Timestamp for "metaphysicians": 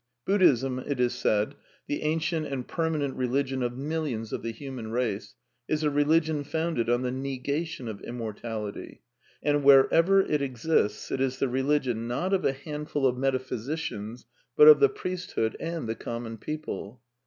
13.15-14.25